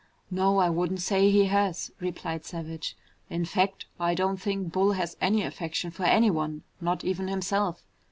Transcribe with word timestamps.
"No, 0.31 0.57
I 0.57 0.67
wouldn't 0.67 1.01
say 1.03 1.29
he 1.29 1.45
has," 1.45 1.91
replied 1.99 2.43
Savage. 2.43 2.97
"In 3.29 3.45
fact, 3.45 3.85
I 3.99 4.15
don't 4.15 4.37
think 4.37 4.71
Bull 4.71 4.93
has 4.93 5.15
any 5.21 5.43
affection 5.43 5.91
for 5.91 6.05
anyone, 6.05 6.63
not 6.81 7.03
even 7.03 7.27
himself. 7.27 7.83